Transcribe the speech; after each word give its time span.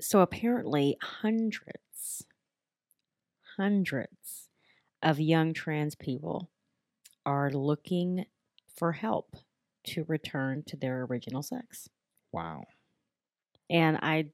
so 0.00 0.20
apparently, 0.20 0.96
hundreds, 1.02 2.26
hundreds 3.56 4.48
of 5.02 5.20
young 5.20 5.52
trans 5.52 5.94
people 5.94 6.50
are 7.24 7.50
looking 7.50 8.26
for 8.76 8.92
help 8.92 9.36
to 9.84 10.04
return 10.08 10.62
to 10.66 10.76
their 10.76 11.02
original 11.04 11.42
sex. 11.42 11.88
Wow. 12.32 12.64
And 13.70 13.98
I 14.02 14.30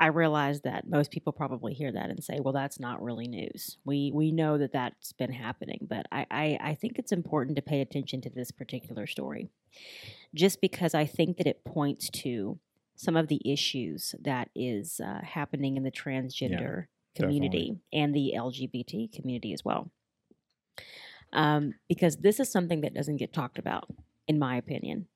I 0.00 0.06
realize 0.06 0.60
that 0.60 0.88
most 0.88 1.10
people 1.10 1.32
probably 1.32 1.74
hear 1.74 1.90
that 1.90 2.08
and 2.08 2.22
say, 2.22 2.38
"Well, 2.40 2.52
that's 2.54 2.78
not 2.78 3.02
really 3.02 3.26
news." 3.26 3.78
We 3.84 4.12
we 4.14 4.30
know 4.30 4.56
that 4.56 4.72
that's 4.72 5.12
been 5.12 5.32
happening, 5.32 5.86
but 5.90 6.06
I, 6.12 6.26
I 6.30 6.58
I 6.60 6.74
think 6.74 6.98
it's 6.98 7.12
important 7.12 7.56
to 7.56 7.62
pay 7.62 7.80
attention 7.80 8.20
to 8.22 8.30
this 8.30 8.52
particular 8.52 9.06
story, 9.06 9.50
just 10.34 10.60
because 10.60 10.94
I 10.94 11.04
think 11.04 11.36
that 11.38 11.48
it 11.48 11.64
points 11.64 12.10
to 12.10 12.58
some 12.98 13.16
of 13.16 13.28
the 13.28 13.40
issues 13.44 14.16
that 14.20 14.50
is 14.56 15.00
uh, 15.00 15.20
happening 15.22 15.76
in 15.76 15.84
the 15.84 15.90
transgender 15.90 16.86
community 17.14 17.78
and 17.92 18.12
the 18.12 18.34
LGBT 18.36 19.12
community 19.12 19.52
as 19.52 19.64
well. 19.64 19.92
Um, 21.32 21.74
because 21.88 22.16
this 22.16 22.40
is 22.40 22.50
something 22.50 22.80
that 22.80 22.94
doesn't 22.94 23.18
get 23.18 23.32
talked 23.32 23.56
about, 23.56 23.88
in 24.26 24.36
my 24.36 24.56
opinion, 24.56 25.06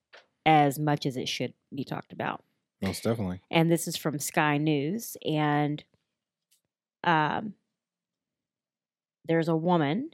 as 0.46 0.78
much 0.78 1.06
as 1.06 1.16
it 1.16 1.28
should 1.28 1.54
be 1.74 1.82
talked 1.82 2.12
about 2.12 2.44
Most 2.80 3.02
definitely. 3.02 3.40
and 3.50 3.68
this 3.68 3.88
is 3.88 3.96
from 3.96 4.20
Sky 4.20 4.58
News. 4.58 5.16
And 5.26 5.82
um, 7.02 7.54
there's 9.26 9.48
a 9.48 9.56
woman 9.56 10.10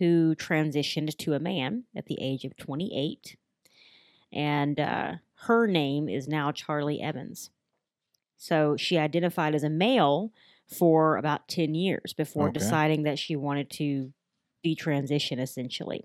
who 0.00 0.34
transitioned 0.34 1.16
to 1.18 1.34
a 1.34 1.38
man 1.38 1.84
at 1.94 2.06
the 2.06 2.18
age 2.20 2.44
of 2.44 2.56
28, 2.56 3.36
and 4.32 4.80
uh, 4.80 5.12
her 5.42 5.66
name 5.66 6.08
is 6.08 6.26
now 6.28 6.52
Charlie 6.52 7.00
Evans. 7.00 7.50
So 8.36 8.76
she 8.76 8.98
identified 8.98 9.54
as 9.54 9.64
a 9.64 9.70
male 9.70 10.32
for 10.78 11.16
about 11.16 11.48
10 11.48 11.74
years 11.74 12.12
before 12.12 12.48
Okay. 12.48 12.58
deciding 12.58 13.02
that 13.04 13.18
she 13.18 13.36
wanted 13.36 13.70
to 13.70 14.12
detransition, 14.64 15.40
essentially. 15.40 16.04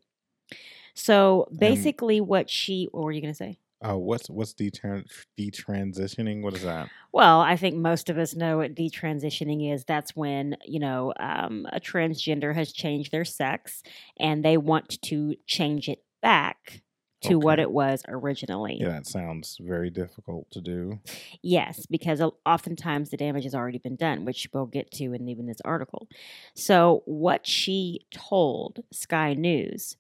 So 0.96 1.48
basically, 1.56 2.22
what 2.22 2.50
she, 2.50 2.88
what 2.92 3.04
were 3.04 3.12
you 3.12 3.22
going 3.22 3.34
to 3.34 3.38
say? 3.38 3.58
Uh, 3.82 3.98
what's 3.98 4.30
what's 4.30 4.54
detran- 4.54 5.06
detransitioning? 5.38 6.42
What 6.42 6.54
is 6.54 6.62
that? 6.64 6.88
Well, 7.12 7.42
I 7.42 7.58
think 7.58 7.76
most 7.76 8.10
of 8.10 8.18
us 8.18 8.34
know 8.34 8.58
what 8.60 8.76
detransitioning 8.76 9.74
is. 9.74 9.84
That's 9.84 10.16
when, 10.16 10.56
you 10.64 10.80
know, 10.80 11.14
um, 11.20 11.68
a 11.72 11.82
transgender 11.82 12.56
has 12.56 12.72
changed 12.72 13.12
their 13.12 13.26
sex 13.26 13.84
and 14.18 14.44
they 14.44 14.56
want 14.56 15.02
to 15.04 15.36
change 15.48 15.90
it 15.90 16.02
back 16.22 16.82
to 17.24 17.40
what 17.40 17.60
it 17.60 17.72
was 17.72 18.04
originally. 18.08 18.78
Yeah, 18.80 18.90
that 18.90 19.08
sounds 19.08 19.58
very 19.62 19.90
difficult 19.90 20.50
to 20.52 20.62
do. 20.62 21.00
Yes, 21.42 21.86
because 21.86 22.22
oftentimes 22.46 23.10
the 23.10 23.18
damage 23.18 23.44
has 23.44 23.56
already 23.56 23.78
been 23.78 23.96
done, 23.96 24.26
which 24.26 24.48
we'll 24.54 24.66
get 24.66 24.92
to 24.92 25.14
in 25.14 25.28
even 25.28 25.46
this 25.46 25.62
article. 25.66 26.08
So, 26.56 27.04
what 27.06 27.48
she 27.48 28.06
told 28.14 28.84
Sky 28.92 29.34
News 29.34 29.98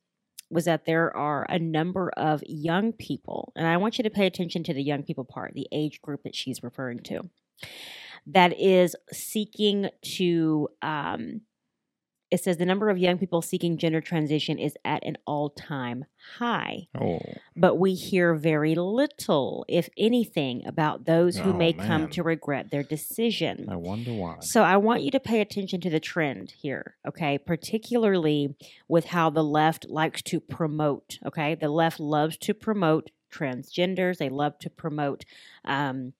was 0.49 0.65
that 0.65 0.85
there 0.85 1.15
are 1.15 1.45
a 1.49 1.57
number 1.57 2.11
of 2.15 2.43
young 2.45 2.93
people, 2.93 3.53
and 3.55 3.67
I 3.67 3.77
want 3.77 3.97
you 3.97 4.03
to 4.03 4.09
pay 4.09 4.27
attention 4.27 4.63
to 4.63 4.73
the 4.73 4.83
young 4.83 5.03
people 5.03 5.25
part, 5.25 5.53
the 5.53 5.67
age 5.71 6.01
group 6.01 6.23
that 6.23 6.35
she's 6.35 6.61
referring 6.61 6.99
to, 7.03 7.21
that 8.27 8.59
is 8.59 8.95
seeking 9.11 9.89
to. 10.15 10.69
Um, 10.81 11.41
it 12.33 12.43
says 12.43 12.57
the 12.57 12.65
number 12.65 12.89
of 12.89 12.97
young 12.97 13.17
people 13.19 13.41
seeking 13.41 13.77
gender 13.77 14.01
transition 14.01 14.57
is 14.57 14.75
at 14.83 15.05
an 15.05 15.15
all 15.27 15.49
time 15.49 16.05
high 16.39 16.87
Oh, 16.99 17.19
but 17.55 17.75
we 17.75 17.93
hear 17.93 18.33
very 18.33 18.75
little, 18.75 19.65
if 19.67 19.87
anything, 19.97 20.65
about 20.65 21.05
those 21.05 21.37
who 21.37 21.51
Oh, 21.51 21.57
may 21.63 21.73
come 21.73 22.09
to 22.09 22.23
regret 22.23 22.71
their 22.71 22.83
decision. 22.83 23.67
I 23.69 23.75
wonder 23.75 24.13
why. 24.13 24.37
So 24.39 24.63
I 24.63 24.77
want 24.77 25.03
you 25.03 25.11
to 25.11 25.19
pay 25.19 25.41
attention 25.41 25.79
to 25.81 25.89
the 25.91 25.99
trend 25.99 26.51
here, 26.51 26.95
okay? 27.07 27.37
Particularly 27.37 28.55
with 28.87 29.05
how 29.05 29.29
the 29.29 29.43
left 29.43 29.87
likes 29.89 30.21
to 30.23 30.39
promote, 30.39 31.19
okay? 31.25 31.55
The 31.55 31.69
left 31.69 31.99
loves 31.99 32.37
to 32.37 32.53
promote 32.53 33.11
transgenders. 33.31 34.17
They 34.17 34.29
love 34.29 34.57
to 34.59 34.69
promote, 34.69 35.25
um, 35.65 36.13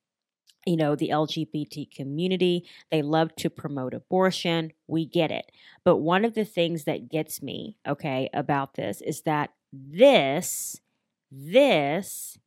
you 0.65 0.77
know, 0.77 0.95
the 0.95 1.09
LGBT 1.09 1.91
community. 1.91 2.65
They 2.91 3.01
love 3.01 3.35
to 3.37 3.49
promote 3.49 3.93
abortion. 3.93 4.71
We 4.87 5.05
get 5.05 5.31
it. 5.31 5.51
But 5.83 5.97
one 5.97 6.25
of 6.25 6.33
the 6.33 6.45
things 6.45 6.85
that 6.85 7.09
gets 7.09 7.41
me, 7.41 7.77
okay, 7.87 8.29
about 8.33 8.75
this 8.75 9.01
is 9.01 9.21
that 9.21 9.51
this, 9.71 10.79
this 11.31 12.37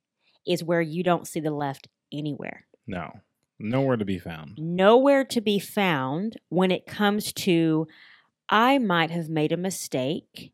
is 0.47 0.63
where 0.65 0.81
you 0.81 1.03
don't 1.03 1.27
see 1.27 1.41
the 1.41 1.51
left 1.51 1.89
anywhere 2.13 2.67
no, 2.87 3.21
nowhere 3.59 3.97
to 3.97 4.05
be 4.05 4.19
found. 4.19 4.57
nowhere 4.57 5.25
to 5.25 5.41
be 5.41 5.59
found 5.59 6.37
when 6.49 6.71
it 6.71 6.87
comes 6.87 7.33
to 7.33 7.89
I 8.49 8.79
might 8.79 9.11
have 9.11 9.29
made 9.29 9.51
a 9.51 9.57
mistake 9.57 10.53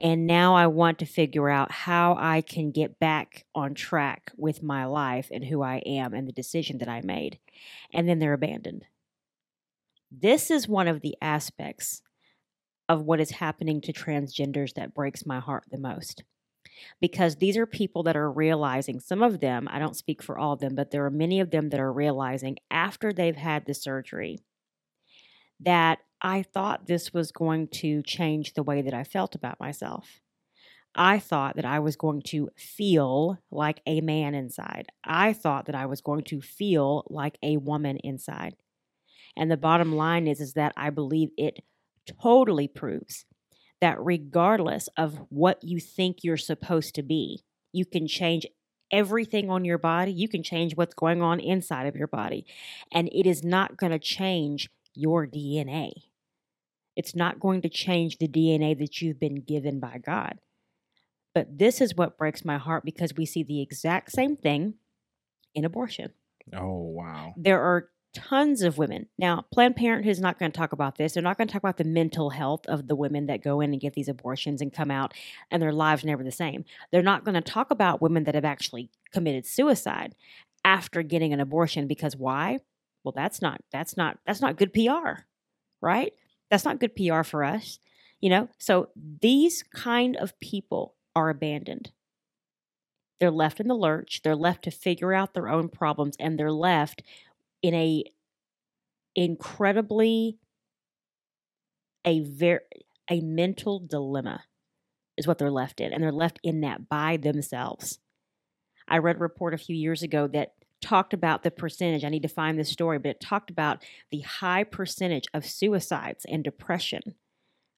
and 0.00 0.26
now 0.26 0.54
I 0.54 0.68
want 0.68 0.98
to 1.00 1.06
figure 1.06 1.50
out 1.50 1.70
how 1.70 2.16
I 2.18 2.40
can 2.40 2.70
get 2.70 2.98
back 2.98 3.44
on 3.54 3.74
track 3.74 4.32
with 4.36 4.62
my 4.62 4.86
life 4.86 5.28
and 5.30 5.44
who 5.44 5.62
I 5.62 5.82
am 5.84 6.14
and 6.14 6.26
the 6.26 6.32
decision 6.32 6.78
that 6.78 6.88
I 6.88 7.02
made. 7.02 7.38
And 7.92 8.08
then 8.08 8.18
they're 8.18 8.32
abandoned. 8.32 8.86
This 10.10 10.50
is 10.50 10.66
one 10.66 10.88
of 10.88 11.02
the 11.02 11.16
aspects 11.20 12.02
of 12.88 13.02
what 13.02 13.20
is 13.20 13.30
happening 13.30 13.80
to 13.82 13.92
transgenders 13.92 14.74
that 14.74 14.94
breaks 14.94 15.26
my 15.26 15.40
heart 15.40 15.64
the 15.70 15.78
most. 15.78 16.24
Because 17.00 17.36
these 17.36 17.56
are 17.58 17.66
people 17.66 18.02
that 18.04 18.16
are 18.16 18.30
realizing, 18.30 18.98
some 18.98 19.22
of 19.22 19.40
them, 19.40 19.68
I 19.70 19.78
don't 19.78 19.96
speak 19.96 20.22
for 20.22 20.38
all 20.38 20.54
of 20.54 20.60
them, 20.60 20.74
but 20.74 20.90
there 20.90 21.04
are 21.04 21.10
many 21.10 21.40
of 21.40 21.50
them 21.50 21.68
that 21.68 21.80
are 21.80 21.92
realizing 21.92 22.56
after 22.70 23.12
they've 23.12 23.36
had 23.36 23.66
the 23.66 23.74
surgery 23.74 24.38
that 25.60 25.98
I 26.22 26.42
thought 26.42 26.86
this 26.86 27.12
was 27.12 27.32
going 27.32 27.68
to 27.68 28.00
change 28.04 28.54
the 28.54 28.62
way 28.62 28.80
that 28.80 28.94
I 28.94 29.02
felt 29.02 29.34
about 29.34 29.58
myself. 29.58 30.20
I 30.94 31.18
thought 31.18 31.56
that 31.56 31.64
I 31.64 31.80
was 31.80 31.96
going 31.96 32.22
to 32.26 32.50
feel 32.56 33.38
like 33.50 33.80
a 33.86 34.00
man 34.00 34.34
inside. 34.34 34.86
I 35.04 35.32
thought 35.32 35.66
that 35.66 35.74
I 35.74 35.86
was 35.86 36.00
going 36.00 36.22
to 36.24 36.40
feel 36.40 37.04
like 37.08 37.38
a 37.42 37.56
woman 37.56 37.96
inside. 37.98 38.54
And 39.36 39.50
the 39.50 39.56
bottom 39.56 39.96
line 39.96 40.28
is 40.28 40.40
is 40.40 40.52
that 40.52 40.72
I 40.76 40.90
believe 40.90 41.30
it 41.36 41.64
totally 42.22 42.68
proves 42.68 43.24
that 43.80 43.96
regardless 43.98 44.88
of 44.96 45.18
what 45.28 45.64
you 45.64 45.80
think 45.80 46.18
you're 46.22 46.36
supposed 46.36 46.94
to 46.94 47.02
be, 47.02 47.42
you 47.72 47.84
can 47.84 48.06
change 48.06 48.46
everything 48.92 49.50
on 49.50 49.64
your 49.64 49.78
body. 49.78 50.12
You 50.12 50.28
can 50.28 50.42
change 50.42 50.76
what's 50.76 50.94
going 50.94 51.22
on 51.22 51.40
inside 51.40 51.86
of 51.86 51.96
your 51.96 52.06
body. 52.06 52.46
And 52.92 53.08
it 53.08 53.26
is 53.26 53.42
not 53.42 53.76
going 53.78 53.92
to 53.92 53.98
change 53.98 54.70
your 54.94 55.26
DNA. 55.26 55.92
It's 56.96 57.16
not 57.16 57.40
going 57.40 57.62
to 57.62 57.68
change 57.68 58.18
the 58.18 58.28
DNA 58.28 58.78
that 58.78 59.00
you've 59.00 59.20
been 59.20 59.42
given 59.42 59.80
by 59.80 59.98
God. 59.98 60.38
But 61.34 61.58
this 61.58 61.80
is 61.80 61.96
what 61.96 62.18
breaks 62.18 62.44
my 62.44 62.58
heart 62.58 62.84
because 62.84 63.14
we 63.16 63.24
see 63.24 63.42
the 63.42 63.62
exact 63.62 64.12
same 64.12 64.36
thing 64.36 64.74
in 65.54 65.64
abortion. 65.64 66.12
Oh, 66.54 66.80
wow. 66.80 67.34
There 67.36 67.62
are 67.62 67.88
tons 68.14 68.62
of 68.62 68.76
women. 68.76 69.06
Now, 69.18 69.46
Planned 69.52 69.76
Parenthood 69.76 70.10
is 70.10 70.20
not 70.20 70.38
going 70.38 70.52
to 70.52 70.58
talk 70.58 70.72
about 70.72 70.96
this. 70.96 71.14
They're 71.14 71.22
not 71.22 71.38
going 71.38 71.48
to 71.48 71.52
talk 71.52 71.62
about 71.62 71.78
the 71.78 71.84
mental 71.84 72.30
health 72.30 72.66
of 72.66 72.86
the 72.86 72.96
women 72.96 73.26
that 73.26 73.42
go 73.42 73.60
in 73.60 73.72
and 73.72 73.80
get 73.80 73.94
these 73.94 74.08
abortions 74.08 74.60
and 74.60 74.72
come 74.72 74.90
out 74.90 75.14
and 75.50 75.62
their 75.62 75.72
lives 75.72 76.04
never 76.04 76.22
the 76.22 76.30
same. 76.30 76.64
They're 76.90 77.02
not 77.02 77.24
going 77.24 77.34
to 77.34 77.40
talk 77.40 77.70
about 77.70 78.02
women 78.02 78.24
that 78.24 78.34
have 78.34 78.44
actually 78.44 78.90
committed 79.12 79.46
suicide 79.46 80.14
after 80.64 81.02
getting 81.02 81.32
an 81.32 81.40
abortion 81.40 81.86
because 81.86 82.16
why? 82.16 82.58
Well, 83.04 83.12
that's 83.16 83.42
not 83.42 83.62
that's 83.72 83.96
not 83.96 84.18
that's 84.26 84.40
not 84.40 84.56
good 84.56 84.72
PR, 84.72 85.22
right? 85.80 86.12
That's 86.52 86.66
not 86.66 86.80
good 86.80 86.94
PR 86.94 87.22
for 87.22 87.42
us. 87.42 87.78
You 88.20 88.28
know? 88.28 88.48
So 88.58 88.90
these 89.22 89.62
kind 89.62 90.16
of 90.16 90.38
people 90.38 90.94
are 91.16 91.30
abandoned. 91.30 91.90
They're 93.18 93.30
left 93.30 93.58
in 93.58 93.68
the 93.68 93.74
lurch. 93.74 94.20
They're 94.22 94.36
left 94.36 94.64
to 94.64 94.70
figure 94.70 95.14
out 95.14 95.32
their 95.32 95.48
own 95.48 95.70
problems 95.70 96.14
and 96.20 96.38
they're 96.38 96.52
left 96.52 97.02
in 97.62 97.72
a 97.74 98.04
incredibly 99.14 100.38
a 102.04 102.20
very 102.20 102.60
a 103.10 103.20
mental 103.20 103.78
dilemma 103.78 104.44
is 105.16 105.26
what 105.26 105.38
they're 105.38 105.50
left 105.50 105.80
in 105.80 105.92
and 105.92 106.02
they're 106.02 106.12
left 106.12 106.40
in 106.42 106.62
that 106.62 106.88
by 106.88 107.18
themselves 107.18 107.98
i 108.88 108.96
read 108.96 109.16
a 109.16 109.18
report 109.18 109.52
a 109.52 109.58
few 109.58 109.76
years 109.76 110.02
ago 110.02 110.26
that 110.26 110.54
talked 110.82 111.14
about 111.14 111.42
the 111.42 111.50
percentage 111.50 112.04
i 112.04 112.08
need 112.08 112.22
to 112.22 112.28
find 112.28 112.58
this 112.58 112.70
story 112.70 112.98
but 112.98 113.10
it 113.10 113.20
talked 113.20 113.50
about 113.50 113.82
the 114.10 114.20
high 114.20 114.64
percentage 114.64 115.26
of 115.32 115.46
suicides 115.46 116.26
and 116.28 116.44
depression 116.44 117.14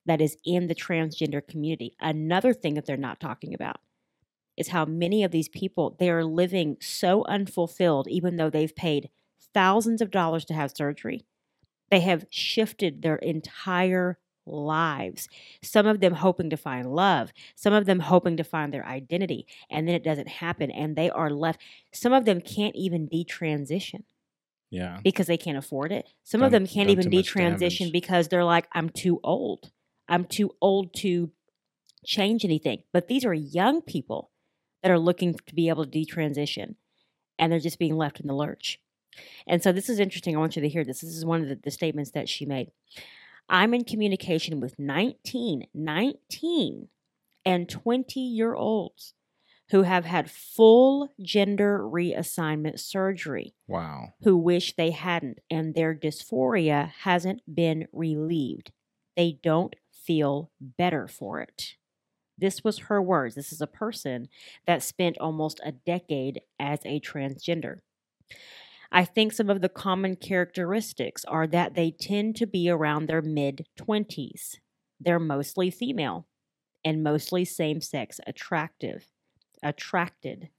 that 0.07 0.21
is 0.21 0.37
in 0.45 0.67
the 0.67 0.75
transgender 0.75 1.47
community 1.47 1.95
another 2.01 2.53
thing 2.53 2.75
that 2.75 2.87
they're 2.87 2.97
not 2.97 3.21
talking 3.21 3.55
about 3.55 3.77
is 4.57 4.69
how 4.69 4.85
many 4.85 5.23
of 5.23 5.31
these 5.31 5.49
people 5.49 5.97
they 5.99 6.11
are 6.11 6.25
living 6.25 6.77
so 6.81 7.25
unfulfilled 7.27 8.09
even 8.09 8.37
though 8.37 8.51
they've 8.51 8.75
paid 8.75 9.11
thousands 9.55 10.03
of 10.03 10.11
dollars 10.11 10.45
to 10.47 10.55
have 10.55 10.73
surgery. 10.77 11.25
They 11.91 12.01
have 12.01 12.27
shifted 12.29 13.01
their 13.01 13.17
entire 13.17 14.19
lives. 14.47 15.29
Some 15.63 15.87
of 15.87 16.01
them 16.01 16.15
hoping 16.15 16.51
to 16.51 16.57
find 16.57 16.95
love, 16.95 17.33
some 17.55 17.73
of 17.73 17.87
them 17.87 18.01
hoping 18.01 18.37
to 18.37 18.45
find 18.45 18.73
their 18.73 18.87
identity, 18.87 19.47
and 19.71 19.87
then 19.87 19.95
it 19.95 20.05
doesn't 20.05 20.29
happen 20.29 20.71
and 20.71 20.97
they 20.97 21.11
are 21.11 21.31
left. 21.31 21.61
Some 21.93 22.13
of 22.13 22.25
them 22.25 22.41
can't 22.41 22.77
even 22.77 23.09
detransition. 23.09 24.05
Yeah. 24.71 24.99
because 25.05 25.29
they 25.29 25.37
can't 25.37 25.57
afford 25.57 25.93
it. 25.93 26.09
Some 26.25 26.43
of 26.43 26.51
them 26.51 26.67
can't 26.67 26.91
even 26.91 27.09
detransition 27.09 27.93
because 27.93 28.27
they're 28.27 28.45
like, 28.45 28.67
I'm 28.73 28.89
too 28.89 29.21
old. 29.23 29.71
I'm 30.09 30.25
too 30.25 30.51
old 30.61 30.93
to 30.95 31.31
change 32.05 32.45
anything. 32.45 32.83
But 32.93 33.07
these 33.07 33.25
are 33.25 33.33
young 33.33 33.83
people 33.83 34.33
that 34.83 34.91
are 34.91 34.99
looking 34.99 35.35
to 35.35 35.55
be 35.55 35.69
able 35.69 35.85
to 35.87 35.91
detransition 35.91 36.75
and 37.39 37.53
they're 37.53 37.61
just 37.61 37.79
being 37.79 37.97
left 37.97 38.19
in 38.19 38.27
the 38.27 38.35
lurch. 38.35 38.81
And 39.47 39.63
so 39.63 39.73
this 39.73 39.89
is 39.89 40.01
interesting. 40.01 40.37
I 40.37 40.41
want 40.41 40.57
you 40.57 40.63
to 40.63 40.69
hear 40.69 40.85
this. 40.85 41.01
This 41.01 41.15
is 41.15 41.25
one 41.25 41.43
of 41.43 41.49
the, 41.49 41.59
the 41.63 41.71
statements 41.71 42.11
that 42.13 42.29
she 42.29 42.45
made. 42.45 42.71
I'm 43.49 43.75
in 43.75 43.85
communication 43.85 44.61
with 44.61 44.79
19, 44.79 45.67
19 45.75 46.89
and 47.45 47.69
20 47.69 48.21
year 48.21 48.55
olds 48.55 49.15
who 49.71 49.83
have 49.83 50.05
had 50.05 50.31
full 50.31 51.09
gender 51.23 51.79
reassignment 51.81 52.79
surgery 52.79 53.55
Wow. 53.67 54.15
who 54.23 54.37
wish 54.37 54.77
they 54.77 54.91
hadn't, 54.91 55.39
and 55.51 55.75
their 55.75 55.95
dysphoria 55.95 56.89
hasn't 57.03 57.41
been 57.53 57.89
relieved. 57.93 58.73
They 59.17 59.39
don't 59.43 59.75
feel 59.93 60.51
better 60.61 61.09
for 61.09 61.41
it. 61.41 61.77
This 62.37 62.63
was 62.65 62.79
her 62.81 63.01
words. 63.01 63.35
This 63.37 63.53
is 63.53 63.61
a 63.61 63.67
person 63.67 64.29
that 64.67 64.83
spent 64.83 65.17
almost 65.19 65.61
a 65.65 65.73
decade 65.73 66.43
as 66.59 66.81
a 66.85 67.01
transgender. 67.01 67.79
I 68.95 69.05
think 69.05 69.33
some 69.33 69.51
of 69.51 69.61
the 69.61 69.69
common 69.69 70.15
characteristics 70.15 71.25
are 71.25 71.49
that 71.49 71.75
they 71.75 71.91
tend 71.91 72.37
to 72.37 72.47
be 72.47 72.71
around 72.71 73.09
their 73.09 73.21
mid 73.23 73.67
20s. 73.77 74.59
They're 75.01 75.19
mostly 75.19 75.69
female 75.73 76.29
and 76.85 77.03
mostly 77.03 77.45
same 77.45 77.81
sex 77.81 78.21
attractive, 78.25 79.09
attracted, 79.65 80.51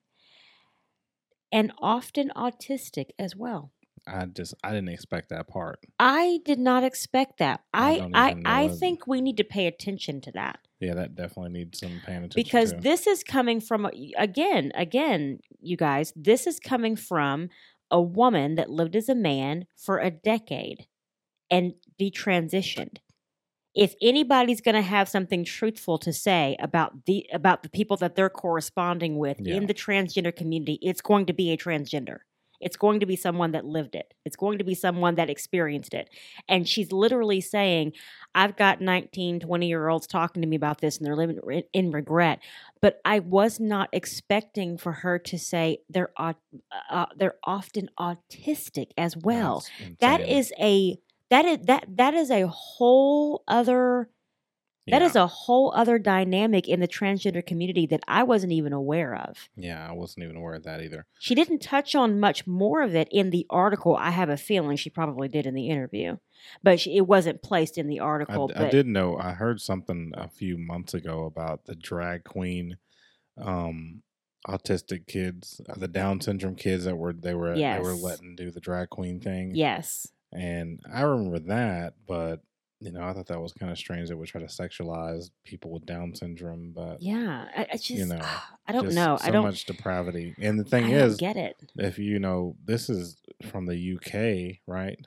and 1.50 1.72
often 1.80 2.30
autistic 2.36 3.12
as 3.18 3.38
well. 3.38 3.72
I 4.06 4.26
just 4.26 4.54
I 4.64 4.72
didn't 4.72 4.90
expect 4.90 5.30
that 5.30 5.48
part. 5.48 5.80
I 5.98 6.40
did 6.44 6.60
not 6.60 6.84
expect 6.84 7.38
that. 7.40 7.64
I 7.74 8.02
I 8.14 8.36
I, 8.46 8.64
I 8.64 8.68
think 8.68 9.08
we 9.08 9.22
need 9.22 9.38
to 9.38 9.44
pay 9.46 9.66
attention 9.66 10.20
to 10.22 10.32
that 10.34 10.60
Yeah, 10.80 10.94
that 10.96 11.16
definitely 11.16 11.54
needs 11.54 11.80
some 11.80 12.02
paying 12.06 12.24
attention 12.24 12.36
because 12.36 12.72
to. 12.72 12.82
this 12.82 13.08
is 13.08 13.24
coming 13.24 13.62
from 13.62 13.90
again, 14.18 14.74
again, 14.76 15.40
you 15.62 15.78
guys, 15.78 16.14
this 16.16 16.46
is 16.46 16.60
coming 16.60 16.96
from 16.96 17.50
a 17.92 18.02
woman 18.02 18.56
that 18.56 18.70
lived 18.70 18.96
as 18.96 19.10
a 19.10 19.16
man 19.16 19.66
for 19.76 20.00
a 20.00 20.12
decade 20.12 20.88
and 21.50 21.74
detransitioned. 22.00 22.98
If 23.76 23.94
anybody's 24.02 24.62
going 24.62 24.76
to 24.76 24.82
have 24.82 25.10
something 25.10 25.44
truthful 25.44 25.98
to 26.00 26.14
say 26.14 26.56
about 26.60 27.06
the 27.06 27.28
about 27.34 27.62
the 27.62 27.70
people 27.70 27.98
that 27.98 28.16
they're 28.16 28.30
corresponding 28.30 29.18
with 29.18 29.40
Yeah. 29.42 29.56
in 29.56 29.68
the 29.68 29.74
transgender 29.74 30.34
community, 30.36 30.80
it's 30.82 31.02
going 31.02 31.26
to 31.26 31.34
be 31.34 31.52
a 31.52 31.58
transgender. 31.58 32.20
It's 32.66 32.76
going 32.76 33.00
to 33.00 33.06
be 33.06 33.16
someone 33.16 33.52
that 33.52 33.64
lived 33.64 33.96
it. 33.96 34.14
It's 34.26 34.36
going 34.36 34.58
to 34.58 34.64
be 34.66 34.74
someone 34.74 35.16
that 35.16 35.30
experienced 35.30 35.94
it. 35.94 36.10
And 36.50 36.68
she's 36.68 36.92
literally 36.92 37.40
saying, 37.40 37.94
I've 38.34 38.58
got 38.58 38.82
19, 38.82 39.40
20 39.40 39.68
year 39.68 39.88
olds 39.88 40.08
talking 40.08 40.42
to 40.42 40.48
me 40.48 40.58
about 40.58 40.82
this 40.82 40.98
and 40.98 41.06
they're 41.06 41.16
living 41.16 41.40
in- 41.72 41.92
regret. 41.92 42.40
But 42.82 43.00
I 43.06 43.20
was 43.20 43.60
not 43.60 43.90
expecting 43.94 44.78
for 44.78 44.92
her 44.92 45.20
to 45.20 45.38
say 45.38 45.78
they're, 45.90 46.12
au- 46.18 46.34
uh, 46.90 47.06
they're 47.16 47.38
often 47.46 47.90
autistic 48.00 48.88
as 48.98 49.16
well. 49.16 49.64
That 50.00 50.22
is 50.22 50.52
a 50.60 50.98
that 51.30 51.46
is 51.46 51.60
that 51.66 51.86
that 51.98 52.14
is 52.14 52.30
a 52.30 52.48
whole 52.48 53.44
other 53.48 54.10
that 54.88 55.02
yeah. 55.02 55.08
is 55.08 55.16
a 55.16 55.26
whole 55.26 55.74
other 55.76 55.98
dynamic 55.98 56.68
in 56.68 56.80
the 56.80 56.88
transgender 56.88 57.46
community 57.46 57.88
that 57.88 58.02
I 58.08 58.22
wasn't 58.22 58.52
even 58.52 58.72
aware 58.72 59.16
of. 59.16 59.50
Yeah, 59.56 59.88
I 59.88 59.94
wasn't 59.94 60.26
even 60.26 60.36
aware 60.36 60.54
of 60.54 60.64
that 60.64 60.82
either. 60.82 61.08
She 61.18 61.34
didn't 61.34 61.60
touch 61.60 61.96
on 61.96 62.20
much 62.20 62.46
more 62.46 62.84
of 62.84 62.94
it 62.94 63.08
in 63.12 63.32
the 63.32 63.48
article. 63.50 63.96
I 63.96 64.12
have 64.12 64.30
a 64.30 64.38
feeling 64.38 64.78
she 64.78 64.92
probably 64.92 65.28
did 65.28 65.48
in 65.48 65.56
the 65.56 65.70
interview, 65.70 66.18
but 66.62 66.80
she, 66.80 66.98
it 66.98 67.08
wasn't 67.08 67.42
placed 67.42 67.80
in 67.80 67.88
the 67.88 68.00
article. 68.00 68.52
I 68.56 68.60
but 68.60 68.72
did 68.72 68.86
know. 68.86 69.18
I 69.18 69.32
heard 69.32 69.60
something 69.60 70.12
a 70.16 70.30
few 70.30 70.58
months 70.58 70.94
ago 70.94 71.26
about 71.26 71.66
the 71.66 71.76
drag 71.76 72.24
queen, 72.24 72.78
um, 73.42 74.04
autistic 74.48 75.08
kids, 75.08 75.62
uh, 75.68 75.74
the 75.78 75.88
Down 75.88 76.22
syndrome 76.22 76.56
kids 76.56 76.86
that 76.86 76.96
were 76.96 77.14
they 77.14 77.34
were 77.34 77.56
they 77.56 77.80
were 77.80 77.96
letting 77.96 78.36
do 78.36 78.52
the 78.52 78.60
drag 78.60 78.92
queen 78.92 79.20
thing. 79.20 79.56
yes, 79.56 80.12
and 80.32 80.80
I 80.94 81.02
remember 81.02 81.40
that, 81.40 81.96
but 82.08 82.44
you 82.80 82.92
know, 82.92 83.02
I 83.02 83.14
thought 83.14 83.28
that 83.28 83.42
was 83.42 83.54
kind 83.54 83.72
of 83.72 83.78
strange 83.78 84.10
that 84.10 84.18
we 84.18 84.28
try 84.28 84.42
to 84.42 84.48
sexualize 84.48 85.30
people 85.44 85.72
with 85.72 85.86
Down 85.86 86.14
syndrome, 86.14 86.72
but 86.76 87.02
yeah, 87.02 87.46
I, 87.56 87.68
I 87.72 87.78
just 87.78 87.90
you 87.90 88.04
ah, 88.04 88.16
know, 88.16 88.26
I 88.68 88.72
don't 88.74 88.94
know. 88.94 89.18
So 89.18 89.28
I 89.28 89.32
don't. 89.32 89.44
Know 89.44 89.50
much 89.50 89.66
depravity. 89.66 90.36
And 90.40 90.60
the 90.60 90.64
thing 90.66 90.86
I 90.86 90.98
is, 90.98 91.18
get 91.18 91.38
it. 91.38 91.58
if 91.78 91.98
you 91.98 92.20
know, 92.20 92.56
this 92.66 92.90
is 92.90 93.18
from 93.50 93.66
the 93.66 93.96
UK, 93.96 94.60
right? 94.68 95.00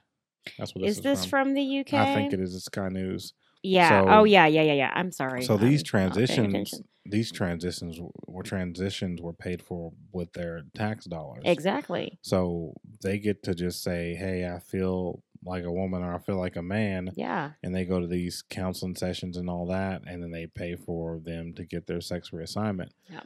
That's 0.59 0.75
what 0.75 0.83
this 0.83 0.93
Is 0.93 0.97
is, 0.99 1.03
this 1.03 1.25
from 1.27 1.55
the 1.55 1.81
UK? 1.81 1.95
I 1.95 2.15
think 2.15 2.33
it 2.33 2.41
is. 2.41 2.55
It's 2.55 2.65
Sky 2.65 2.89
News. 2.89 3.35
Yeah. 3.63 4.03
Oh, 4.03 4.07
so- 4.07 4.13
oh 4.13 4.25
yeah, 4.25 4.47
yeah, 4.47 4.63
yeah, 4.63 4.73
yeah. 4.73 4.93
I'm 4.95 5.13
sorry. 5.13 5.43
So 5.43 5.57
these 5.57 5.81
I'm 5.81 5.85
transitions, 5.85 6.81
these 7.05 7.33
transitions 7.33 7.99
were 8.27 8.43
transitions 8.43 9.21
were 9.21 9.33
paid 9.33 9.63
for 9.63 9.93
with 10.13 10.33
their 10.33 10.63
tax 10.75 11.05
dollars. 11.07 11.43
Exactly. 11.45 12.19
So 12.23 12.75
they 13.03 13.19
get 13.19 13.43
to 13.45 13.55
just 13.55 13.83
say, 13.83 14.15
"Hey, 14.15 14.49
I 14.49 14.59
feel 14.59 15.23
like 15.45 15.65
a 15.65 15.73
woman 15.73 16.03
or 16.03 16.15
I 16.15 16.19
feel 16.19 16.39
like 16.39 16.57
a 16.57 16.63
man," 16.63 17.13
Yeah. 17.17 17.53
and 17.63 17.75
they 17.75 17.85
go 17.85 18.01
to 18.01 18.07
these 18.07 18.43
counseling 18.43 18.95
sessions 18.97 19.37
and 19.37 19.49
all 19.49 19.67
that, 19.67 20.03
and 20.07 20.23
then 20.23 20.31
they 20.31 20.47
pay 20.47 20.75
for 20.77 21.19
them 21.19 21.55
to 21.55 21.65
get 21.65 21.87
their 21.87 22.01
sex 22.01 22.31
reassignment. 22.31 22.91
Yeah. 23.09 23.23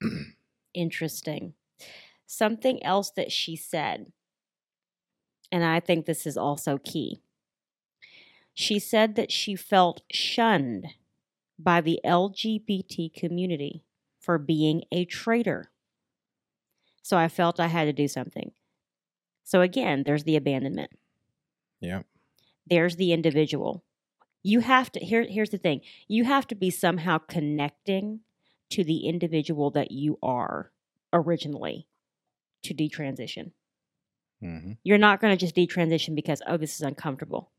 Interesting. 0.74 1.54
Something 2.26 2.82
else 2.84 3.10
that 3.12 3.30
she 3.30 3.54
said, 3.56 4.12
and 5.52 5.64
I 5.64 5.80
think 5.80 6.06
this 6.06 6.26
is 6.26 6.36
also 6.36 6.78
key. 6.78 7.20
She 8.54 8.78
said 8.78 9.14
that 9.16 9.30
she 9.32 9.56
felt 9.56 10.02
shunned 10.10 10.86
by 11.58 11.80
the 11.80 12.00
LGBT 12.04 13.12
community 13.14 13.84
for 14.20 14.38
being 14.38 14.82
a 14.90 15.04
traitor. 15.04 15.70
So 17.02 17.16
I 17.18 17.28
felt 17.28 17.60
I 17.60 17.66
had 17.66 17.84
to 17.84 17.92
do 17.92 18.08
something. 18.08 18.52
So 19.44 19.60
again, 19.60 20.04
there's 20.06 20.24
the 20.24 20.36
abandonment. 20.36 20.90
Yep. 21.84 22.06
there's 22.66 22.96
the 22.96 23.12
individual. 23.12 23.84
You 24.42 24.60
have 24.60 24.90
to 24.92 25.00
here 25.00 25.26
here's 25.28 25.50
the 25.50 25.58
thing. 25.58 25.80
You 26.08 26.24
have 26.24 26.46
to 26.48 26.54
be 26.54 26.70
somehow 26.70 27.18
connecting 27.18 28.20
to 28.70 28.84
the 28.84 29.06
individual 29.06 29.70
that 29.72 29.90
you 29.90 30.18
are 30.22 30.70
originally 31.12 31.86
to 32.62 32.74
detransition. 32.74 33.52
hmm 34.40 34.72
You're 34.82 34.98
not 34.98 35.20
going 35.20 35.36
to 35.36 35.40
just 35.46 35.56
detransition 35.56 36.14
because 36.14 36.42
oh 36.46 36.56
this 36.56 36.74
is 36.74 36.82
uncomfortable. 36.82 37.50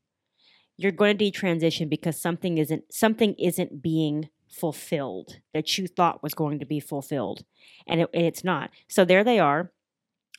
You're 0.76 0.92
going 0.92 1.16
to 1.16 1.24
detransition 1.24 1.88
because 1.88 2.20
something 2.20 2.58
isn't 2.58 2.84
something 2.92 3.34
isn't 3.38 3.82
being 3.82 4.28
fulfilled 4.48 5.40
that 5.54 5.76
you 5.76 5.86
thought 5.88 6.22
was 6.22 6.34
going 6.34 6.58
to 6.60 6.66
be 6.66 6.80
fulfilled 6.80 7.44
and, 7.86 8.02
it, 8.02 8.10
and 8.14 8.24
it's 8.24 8.44
not. 8.44 8.70
So 8.88 9.04
there 9.04 9.24
they 9.24 9.38
are 9.40 9.72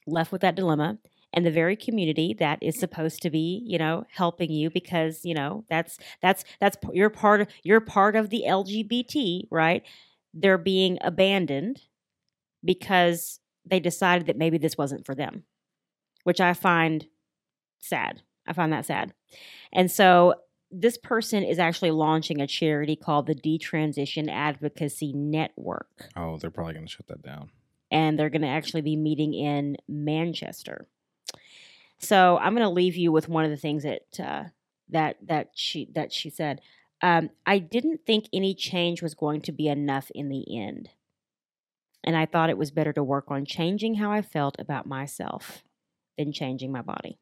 left 0.06 0.32
with 0.32 0.42
that 0.42 0.56
dilemma 0.56 1.00
and 1.34 1.46
the 1.46 1.52
very 1.52 1.76
community 1.76 2.36
that 2.40 2.58
is 2.62 2.80
supposed 2.80 3.22
to 3.22 3.30
be 3.30 3.62
you 3.66 3.78
know 3.78 4.06
helping 4.10 4.52
you 4.52 4.70
because 4.70 5.22
you 5.24 5.34
know 5.34 5.64
that's 5.70 5.98
that's 6.22 6.44
that's 6.60 6.78
you're 6.94 7.10
part 7.10 7.42
of 7.42 7.48
you're 7.64 7.82
part 7.82 8.16
of 8.16 8.30
the 8.30 8.44
lgbt 8.48 9.48
right 9.52 9.84
they're 10.34 10.58
being 10.58 10.98
abandoned 11.02 11.82
because 12.64 13.40
they 13.66 13.80
decided 13.80 14.28
that 14.28 14.38
maybe 14.38 14.58
this 14.58 14.78
wasn't 14.78 15.06
for 15.06 15.16
them 15.16 15.44
which 16.24 16.40
i 16.42 16.54
find 16.54 17.08
sad 17.80 18.22
i 18.48 18.54
find 18.54 18.72
that 18.74 18.86
sad 18.86 19.14
and 19.74 19.92
so 19.92 20.34
this 20.70 20.98
person 20.98 21.44
is 21.44 21.60
actually 21.60 21.92
launching 21.92 22.42
a 22.42 22.48
charity 22.48 22.96
called 22.96 23.26
the 23.28 23.36
detransition 23.36 24.30
advocacy 24.30 25.14
network 25.14 26.10
Oh, 26.16 26.38
they're 26.38 26.50
probably 26.52 26.74
going 26.74 26.86
to 26.88 26.92
shut 26.92 27.08
that 27.08 27.22
down. 27.22 27.52
and 27.92 28.18
they're 28.20 28.30
going 28.30 28.42
to 28.42 28.48
actually 28.50 28.82
be 28.82 28.98
meeting 28.98 29.34
in 29.34 29.78
Manchester. 29.88 30.88
So 32.00 32.38
I'm 32.38 32.54
going 32.54 32.68
to 32.68 32.74
leave 32.74 32.96
you 32.96 33.12
with 33.12 33.28
one 33.30 33.44
of 33.44 33.52
the 33.52 33.58
things 33.58 33.84
that 33.84 34.20
uh, 34.20 34.44
that 34.90 35.18
that 35.26 35.50
she 35.56 35.90
that 35.94 36.14
she 36.14 36.30
said. 36.30 36.62
Um, 37.02 37.30
I 37.46 37.60
didn't 37.60 38.02
think 38.08 38.26
any 38.34 38.56
change 38.56 39.02
was 39.02 39.14
going 39.14 39.42
to 39.42 39.52
be 39.52 39.68
enough 39.68 40.10
in 40.16 40.30
the 40.30 40.46
end, 40.60 40.90
and 42.04 42.16
I 42.16 42.26
thought 42.26 42.50
it 42.50 42.58
was 42.58 42.72
better 42.72 42.94
to 42.94 43.04
work 43.04 43.26
on 43.30 43.46
changing 43.46 43.96
how 43.96 44.12
I 44.12 44.22
felt 44.22 44.56
about 44.60 44.88
myself 44.88 45.64
than 46.18 46.32
changing 46.32 46.72
my 46.72 46.82
body. 46.82 47.20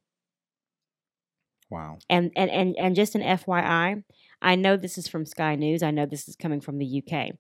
Wow. 1.70 1.98
And 2.10 2.32
and 2.36 2.50
and 2.51 2.75
and 2.77 2.96
just 2.96 3.15
an 3.15 3.22
FYI, 3.22 4.03
I 4.41 4.55
know 4.55 4.77
this 4.77 4.98
is 4.98 5.08
from 5.08 5.25
Sky 5.25 5.55
News. 5.55 5.84
I 5.84 5.91
know 5.91 6.05
this 6.05 6.27
is 6.27 6.36
coming 6.36 6.62
from 6.62 6.77
the 6.77 7.03
UK. 7.03 7.32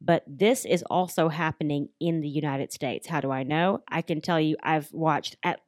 But 0.00 0.22
this 0.28 0.64
is 0.64 0.84
also 0.84 1.28
happening 1.28 1.88
in 1.98 2.20
the 2.20 2.28
United 2.28 2.72
States. 2.72 3.08
How 3.08 3.20
do 3.20 3.32
I 3.32 3.42
know? 3.42 3.82
I 3.88 4.02
can 4.02 4.20
tell 4.20 4.40
you 4.40 4.56
I've 4.62 4.92
watched 4.92 5.36
at 5.42 5.60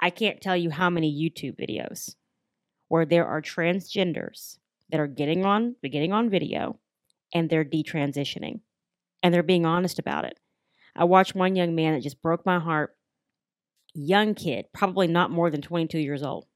I 0.00 0.10
can't 0.10 0.40
tell 0.40 0.56
you 0.56 0.70
how 0.70 0.90
many 0.90 1.12
YouTube 1.12 1.58
videos 1.58 2.14
where 2.88 3.04
there 3.04 3.26
are 3.26 3.42
transgenders 3.42 4.58
that 4.90 5.00
are 5.00 5.06
getting 5.06 5.44
on 5.44 5.76
getting 5.82 6.12
on 6.12 6.30
video 6.30 6.78
and 7.34 7.50
they're 7.50 7.64
detransitioning 7.64 8.60
and 9.22 9.34
they're 9.34 9.42
being 9.42 9.66
honest 9.66 9.98
about 9.98 10.24
it. 10.24 10.38
I 10.96 11.04
watched 11.04 11.34
one 11.34 11.56
young 11.56 11.74
man 11.74 11.94
that 11.94 12.02
just 12.02 12.22
broke 12.22 12.46
my 12.46 12.58
heart 12.58 12.96
young 13.94 14.34
kid, 14.34 14.66
probably 14.72 15.06
not 15.06 15.30
more 15.30 15.50
than 15.50 15.62
22 15.62 15.98
years 15.98 16.22
old. 16.22 16.46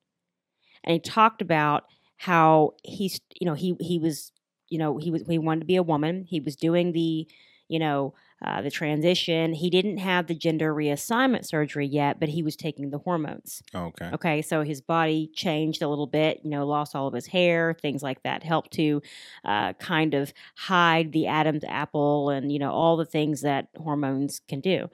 And 0.84 0.94
he 0.94 1.00
talked 1.00 1.42
about 1.42 1.84
how 2.16 2.74
he's, 2.84 3.20
you 3.40 3.46
know, 3.46 3.54
he 3.54 3.76
he 3.80 3.98
was, 3.98 4.32
you 4.68 4.78
know, 4.78 4.96
he 4.98 5.10
was 5.10 5.22
he 5.28 5.38
wanted 5.38 5.60
to 5.60 5.66
be 5.66 5.76
a 5.76 5.82
woman. 5.82 6.24
He 6.24 6.40
was 6.40 6.56
doing 6.56 6.92
the, 6.92 7.26
you 7.68 7.78
know, 7.78 8.14
uh, 8.44 8.60
the 8.60 8.70
transition. 8.70 9.52
He 9.52 9.70
didn't 9.70 9.98
have 9.98 10.26
the 10.26 10.34
gender 10.34 10.74
reassignment 10.74 11.46
surgery 11.46 11.86
yet, 11.86 12.18
but 12.18 12.28
he 12.28 12.42
was 12.42 12.56
taking 12.56 12.90
the 12.90 12.98
hormones. 12.98 13.62
Okay. 13.74 14.10
Okay, 14.12 14.42
so 14.42 14.62
his 14.62 14.80
body 14.80 15.30
changed 15.34 15.82
a 15.82 15.88
little 15.88 16.06
bit, 16.06 16.40
you 16.42 16.50
know, 16.50 16.66
lost 16.66 16.96
all 16.96 17.06
of 17.06 17.14
his 17.14 17.26
hair, 17.26 17.76
things 17.80 18.02
like 18.02 18.22
that, 18.22 18.42
helped 18.42 18.72
to 18.72 19.00
uh, 19.44 19.72
kind 19.74 20.14
of 20.14 20.32
hide 20.56 21.12
the 21.12 21.26
Adam's 21.26 21.64
apple 21.64 22.30
and, 22.30 22.50
you 22.50 22.58
know, 22.58 22.72
all 22.72 22.96
the 22.96 23.04
things 23.04 23.42
that 23.42 23.68
hormones 23.76 24.40
can 24.48 24.60
do. 24.60 24.90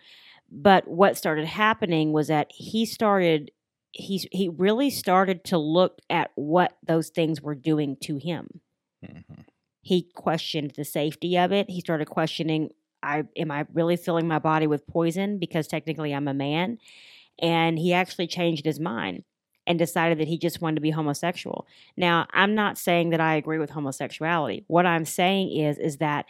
But 0.51 0.87
what 0.89 1.17
started 1.17 1.47
happening 1.47 2.13
was 2.13 2.29
that 2.29 2.51
he 2.51 2.87
started. 2.87 3.51
He, 3.93 4.29
he 4.31 4.51
really 4.51 4.91
started 4.91 5.45
to 5.45 5.57
look 5.57 6.01
at 6.11 6.31
what 6.35 6.77
those 6.87 7.09
things 7.09 7.41
were 7.41 7.55
doing 7.55 7.97
to 8.03 8.19
him. 8.19 8.61
Mm-hmm. 9.05 9.43
He 9.81 10.11
questioned 10.15 10.73
the 10.77 10.85
safety 10.85 11.39
of 11.39 11.53
it. 11.53 11.71
He 11.71 11.81
started 11.81 12.07
questioning 12.07 12.71
I 13.03 13.25
am 13.37 13.51
I 13.51 13.67
really 13.73 13.97
filling 13.97 14.29
my 14.29 14.39
body 14.39 14.67
with 14.67 14.87
poison 14.87 15.39
because 15.39 15.67
technically 15.67 16.13
I'm 16.13 16.29
a 16.29 16.35
man? 16.35 16.79
And 17.39 17.79
he 17.79 17.93
actually 17.93 18.27
changed 18.27 18.65
his 18.65 18.81
mind 18.81 19.25
and 19.67 19.79
decided 19.79 20.19
that 20.19 20.29
he 20.29 20.39
just 20.39 20.61
wanted 20.61 20.77
to 20.77 20.81
be 20.81 20.91
homosexual. 20.91 21.67
Now, 21.97 22.27
I'm 22.33 22.55
not 22.55 22.79
saying 22.79 23.11
that 23.11 23.21
I 23.21 23.35
agree 23.35 23.59
with 23.59 23.71
homosexuality. 23.71 24.65
What 24.67 24.87
I'm 24.87 25.05
saying 25.05 25.53
is 25.53 25.79
is 25.79 25.99
that 25.99 26.27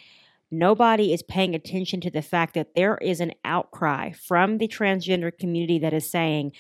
nobody 0.50 1.12
is 1.12 1.22
paying 1.22 1.54
attention 1.54 2.00
to 2.02 2.10
the 2.10 2.22
fact 2.22 2.54
that 2.54 2.74
there 2.74 2.98
is 2.98 3.20
an 3.20 3.32
outcry 3.44 4.12
from 4.12 4.58
the 4.58 4.68
transgender 4.68 5.36
community 5.36 5.78
that 5.78 5.92
is 5.94 6.10
saying, 6.10 6.52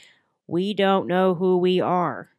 "We 0.46 0.72
don't 0.72 1.08
know 1.08 1.34
who 1.34 1.58
we 1.58 1.80
are." 1.80 2.30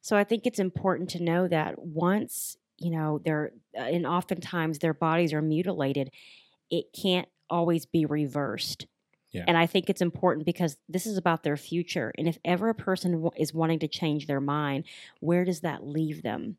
So 0.00 0.16
I 0.16 0.24
think 0.24 0.46
it's 0.46 0.58
important 0.58 1.10
to 1.10 1.22
know 1.22 1.46
that 1.46 1.78
once 1.78 2.56
you 2.80 2.90
know 2.90 3.20
they're 3.24 3.52
uh, 3.78 3.82
and 3.82 4.06
oftentimes 4.06 4.78
their 4.78 4.94
bodies 4.94 5.32
are 5.32 5.42
mutilated 5.42 6.10
it 6.70 6.86
can't 6.92 7.28
always 7.48 7.84
be 7.84 8.06
reversed. 8.06 8.86
Yeah. 9.32 9.44
And 9.46 9.56
I 9.56 9.66
think 9.66 9.88
it's 9.88 10.00
important 10.00 10.46
because 10.46 10.76
this 10.88 11.06
is 11.06 11.16
about 11.16 11.42
their 11.42 11.56
future. 11.56 12.12
And 12.18 12.26
if 12.26 12.38
ever 12.44 12.68
a 12.68 12.74
person 12.74 13.12
w- 13.12 13.30
is 13.36 13.54
wanting 13.54 13.78
to 13.80 13.88
change 13.88 14.26
their 14.26 14.40
mind, 14.40 14.84
where 15.20 15.44
does 15.44 15.60
that 15.60 15.86
leave 15.86 16.22
them? 16.22 16.56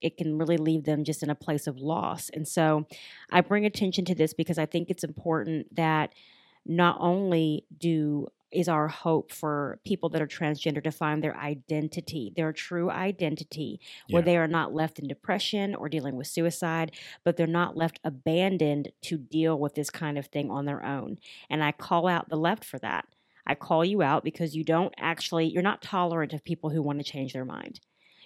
It 0.00 0.16
can 0.16 0.36
really 0.36 0.56
leave 0.56 0.84
them 0.84 1.04
just 1.04 1.22
in 1.22 1.30
a 1.30 1.34
place 1.34 1.66
of 1.66 1.78
loss. 1.78 2.28
And 2.30 2.46
so 2.46 2.86
I 3.30 3.40
bring 3.40 3.64
attention 3.64 4.04
to 4.06 4.14
this 4.14 4.34
because 4.34 4.58
I 4.58 4.66
think 4.66 4.90
it's 4.90 5.04
important 5.04 5.74
that 5.74 6.12
not 6.66 6.96
only 7.00 7.64
do 7.78 8.28
is 8.52 8.68
our 8.68 8.88
hope 8.88 9.32
for 9.32 9.80
people 9.84 10.08
that 10.10 10.22
are 10.22 10.26
transgender 10.26 10.82
to 10.84 10.90
find 10.92 11.22
their 11.22 11.36
identity, 11.36 12.32
their 12.36 12.52
true 12.52 12.90
identity, 12.90 13.80
where 14.10 14.20
Yeah. 14.20 14.26
they 14.26 14.36
are 14.36 14.48
not 14.48 14.74
left 14.74 14.98
in 14.98 15.08
depression 15.08 15.74
or 15.74 15.88
dealing 15.88 16.16
with 16.16 16.26
suicide, 16.26 16.92
but 17.24 17.36
they're 17.36 17.46
not 17.46 17.76
left 17.76 18.00
abandoned 18.04 18.92
to 19.02 19.16
deal 19.18 19.58
with 19.58 19.74
this 19.74 19.90
kind 19.90 20.18
of 20.18 20.26
thing 20.26 20.50
on 20.50 20.64
their 20.66 20.84
own. 20.84 21.18
And 21.50 21.62
I 21.64 21.72
call 21.72 22.06
out 22.06 22.28
the 22.28 22.36
left 22.36 22.64
for 22.64 22.78
that. 22.80 23.06
I 23.46 23.54
call 23.54 23.84
you 23.84 24.02
out 24.02 24.22
because 24.22 24.54
you 24.54 24.62
don't 24.64 24.94
actually, 24.98 25.46
you're 25.46 25.62
not 25.62 25.82
tolerant 25.82 26.32
of 26.32 26.44
people 26.44 26.70
who 26.70 26.82
want 26.82 26.98
to 26.98 27.04
change 27.04 27.32
their 27.32 27.44
mind. 27.44 27.80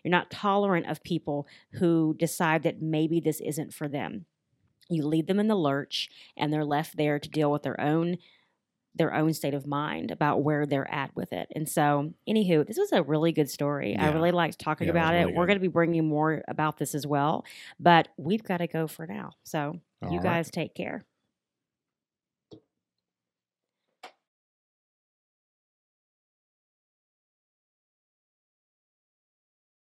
You're 0.04 0.10
not 0.10 0.30
tolerant 0.30 0.86
of 0.86 1.02
people 1.02 1.46
who 1.72 2.14
decide 2.18 2.62
that 2.64 2.82
maybe 2.82 3.18
this 3.18 3.40
isn't 3.40 3.72
for 3.72 3.88
them. 3.88 4.26
You 4.88 5.04
leave 5.04 5.26
them 5.26 5.40
in 5.40 5.48
the 5.48 5.56
lurch 5.56 6.08
and 6.36 6.52
they're 6.52 6.64
left 6.64 6.96
there 6.96 7.18
to 7.18 7.28
deal 7.28 7.50
with 7.50 7.62
their 7.62 7.80
own 7.80 8.18
their 8.96 9.14
own 9.14 9.32
state 9.34 9.54
of 9.54 9.66
mind 9.66 10.10
about 10.10 10.42
where 10.42 10.66
they're 10.66 10.90
at 10.92 11.14
with 11.16 11.32
it. 11.32 11.48
And 11.54 11.68
so, 11.68 12.12
anywho, 12.28 12.66
this 12.66 12.78
was 12.78 12.92
a 12.92 13.02
really 13.02 13.32
good 13.32 13.50
story. 13.50 13.96
I 13.96 14.08
really 14.08 14.32
liked 14.32 14.58
talking 14.58 14.88
Yeah, 14.88 14.90
about 14.90 15.14
it. 15.14 15.26
really 15.26 15.32
We're 15.32 15.46
going 15.46 15.56
to 15.58 15.60
be 15.62 15.68
bringing 15.68 16.08
more 16.08 16.42
about 16.48 16.78
this 16.78 16.94
as 16.94 17.06
well, 17.06 17.44
but 17.78 18.08
we've 18.16 18.42
got 18.44 18.58
to 18.58 18.66
go 18.66 18.86
for 18.86 19.06
now. 19.06 19.32
So, 19.44 19.80
All 20.02 20.10
you 20.10 20.20
right. 20.20 20.22
guys 20.22 20.50
take 20.50 20.74
care. 20.74 21.04